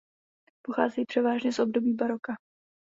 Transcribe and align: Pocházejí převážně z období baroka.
Pocházejí 0.61 1.05
převážně 1.05 1.53
z 1.53 1.59
období 1.59 1.93
baroka. 1.93 2.33